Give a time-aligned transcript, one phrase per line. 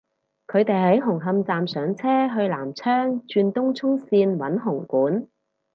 [0.47, 5.27] 佢哋喺紅磡站上車去南昌轉東涌綫搵紅館